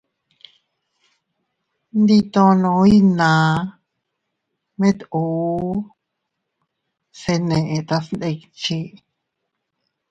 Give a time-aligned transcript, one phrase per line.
[1.99, 5.71] Nditono iynamit uu,
[7.19, 8.77] se netas ndikchi.